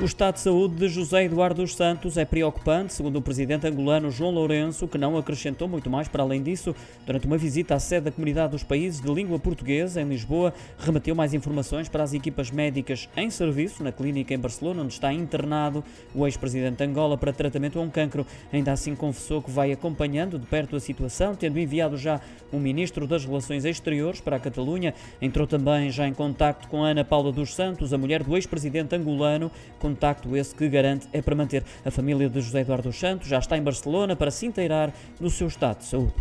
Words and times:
O 0.00 0.04
estado 0.04 0.34
de 0.34 0.42
saúde 0.42 0.76
de 0.76 0.88
José 0.88 1.24
Eduardo 1.24 1.60
dos 1.60 1.74
Santos 1.74 2.16
é 2.16 2.24
preocupante, 2.24 2.92
segundo 2.92 3.16
o 3.16 3.22
presidente 3.22 3.66
angolano 3.66 4.12
João 4.12 4.30
Lourenço, 4.30 4.86
que 4.86 4.96
não 4.96 5.16
acrescentou 5.16 5.66
muito 5.66 5.90
mais 5.90 6.06
para 6.06 6.22
além 6.22 6.40
disso. 6.40 6.72
Durante 7.04 7.26
uma 7.26 7.36
visita 7.36 7.74
à 7.74 7.80
sede 7.80 8.04
da 8.04 8.12
Comunidade 8.12 8.52
dos 8.52 8.62
Países 8.62 9.00
de 9.00 9.12
Língua 9.12 9.40
Portuguesa, 9.40 10.00
em 10.00 10.08
Lisboa, 10.08 10.54
remeteu 10.78 11.16
mais 11.16 11.34
informações 11.34 11.88
para 11.88 12.04
as 12.04 12.14
equipas 12.14 12.48
médicas 12.48 13.08
em 13.16 13.28
serviço 13.28 13.82
na 13.82 13.90
clínica 13.90 14.32
em 14.32 14.38
Barcelona, 14.38 14.82
onde 14.82 14.92
está 14.92 15.12
internado 15.12 15.82
o 16.14 16.24
ex-presidente 16.24 16.76
de 16.76 16.84
Angola 16.84 17.18
para 17.18 17.32
tratamento 17.32 17.80
a 17.80 17.82
um 17.82 17.90
cancro. 17.90 18.24
Ainda 18.52 18.70
assim, 18.70 18.94
confessou 18.94 19.42
que 19.42 19.50
vai 19.50 19.72
acompanhando 19.72 20.38
de 20.38 20.46
perto 20.46 20.76
a 20.76 20.80
situação, 20.80 21.34
tendo 21.34 21.58
enviado 21.58 21.96
já 21.96 22.20
um 22.52 22.60
ministro 22.60 23.04
das 23.04 23.24
Relações 23.24 23.64
Exteriores 23.64 24.20
para 24.20 24.36
a 24.36 24.40
Catalunha. 24.40 24.94
Entrou 25.20 25.44
também 25.44 25.90
já 25.90 26.06
em 26.06 26.14
contacto 26.14 26.68
com 26.68 26.84
Ana 26.84 27.04
Paula 27.04 27.32
dos 27.32 27.52
Santos, 27.52 27.92
a 27.92 27.98
mulher 27.98 28.22
do 28.22 28.36
ex-presidente 28.36 28.94
angolano, 28.94 29.50
contacto 29.88 30.36
esse 30.36 30.54
que 30.54 30.68
garante 30.68 31.08
é 31.12 31.22
para 31.22 31.34
manter. 31.34 31.64
A 31.84 31.90
família 31.90 32.28
de 32.28 32.40
José 32.40 32.60
Eduardo 32.60 32.92
Santos 32.92 33.28
já 33.28 33.38
está 33.38 33.56
em 33.56 33.62
Barcelona 33.62 34.14
para 34.14 34.30
se 34.30 34.44
inteirar 34.44 34.92
do 35.18 35.30
seu 35.30 35.48
estado 35.48 35.78
de 35.78 35.84
saúde. 35.84 36.14